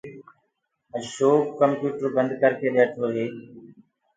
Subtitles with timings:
[0.97, 3.25] اشوڪ ڪمپيوٽرو بنٚد ڪر ڪي ٻيٺو هي